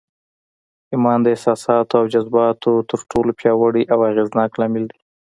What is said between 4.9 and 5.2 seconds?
دی.